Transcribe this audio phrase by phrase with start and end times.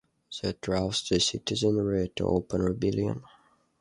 [0.41, 3.21] That roused the citizenry to open rebellion.